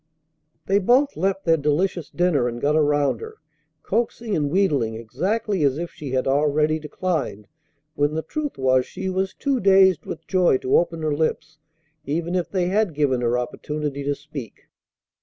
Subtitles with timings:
[0.65, 3.35] They both left their delicious dinner, and got around her,
[3.83, 7.47] coaxing and wheedling exactly as if she had already declined,
[7.93, 11.59] when the truth was she was too dazed with joy to open her lips,
[12.03, 14.63] even if they had given her opportunity to speak.